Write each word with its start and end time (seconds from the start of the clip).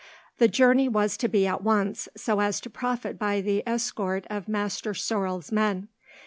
The 0.39 0.47
journey 0.47 0.89
was 0.89 1.15
to 1.17 1.27
be 1.27 1.45
at 1.45 1.61
once, 1.61 2.09
so 2.17 2.39
as 2.41 2.59
to 2.61 2.71
profit 2.71 3.19
by 3.19 3.39
the 3.39 3.61
escort 3.67 4.25
of 4.31 4.47
Master 4.47 4.95
Sorel's 4.95 5.51
men. 5.51 5.89